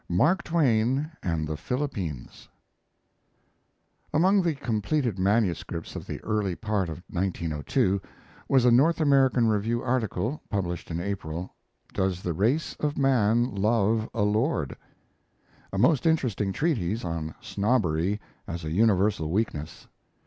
MARK 0.09 0.41
TWAIN 0.45 1.11
AND 1.21 1.47
THE 1.47 1.55
PHILIPPINES 1.55 2.49
Among 4.11 4.41
the 4.41 4.55
completed 4.55 5.19
manuscripts 5.19 5.95
of 5.95 6.07
the 6.07 6.19
early 6.23 6.55
part 6.55 6.89
of 6.89 7.03
1902 7.11 8.01
was 8.49 8.65
a 8.65 8.71
North 8.71 8.99
American 8.99 9.47
Review 9.47 9.83
article 9.83 10.41
(published 10.49 10.89
in 10.89 10.99
April) 10.99 11.53
"Does 11.93 12.23
the 12.23 12.33
Race 12.33 12.75
of 12.79 12.97
Man 12.97 13.53
Love 13.53 14.09
a 14.11 14.23
Lord?" 14.23 14.75
a 15.71 15.77
most 15.77 16.07
interesting 16.07 16.51
treatise 16.51 17.05
on 17.05 17.35
snobbery 17.39 18.19
as 18.47 18.65
a 18.65 18.71
universal 18.71 19.29
weakness. 19.29 19.85